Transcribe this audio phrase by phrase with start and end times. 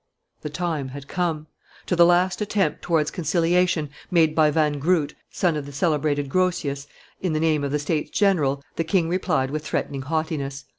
[0.41, 1.45] The time had come;
[1.85, 6.87] to the last attempt towards conciliation, made by Van Groot, son of the celebrated Grotius,
[7.21, 10.65] in the name of the States General, the king replied with threatening haughtiness.